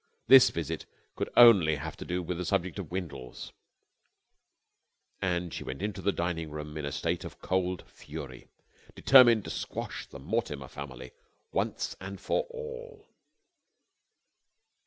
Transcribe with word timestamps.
This 0.25 0.49
visit 0.49 0.87
could 1.15 1.29
only 1.37 1.75
have 1.75 1.95
to 1.97 2.05
do 2.05 2.23
with 2.23 2.39
the 2.39 2.43
subject 2.43 2.79
of 2.79 2.89
Windles, 2.89 3.53
and 5.21 5.53
she 5.53 5.63
went 5.63 5.83
into 5.83 6.01
the 6.01 6.11
dining 6.11 6.49
room 6.49 6.75
in 6.75 6.85
a 6.85 6.91
state 6.91 7.23
of 7.23 7.39
cold 7.39 7.87
fury, 7.87 8.47
determined 8.95 9.43
to 9.43 9.51
squash 9.51 10.07
the 10.07 10.17
Mortimer 10.17 10.69
family 10.69 11.11
once 11.51 11.95
and 12.01 12.19
for 12.19 12.47
all. 12.49 13.05